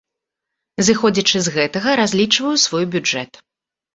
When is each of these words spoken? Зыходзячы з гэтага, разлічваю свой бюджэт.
Зыходзячы 0.87 1.37
з 1.47 1.53
гэтага, 1.57 1.89
разлічваю 2.01 2.55
свой 2.65 2.85
бюджэт. 2.95 3.31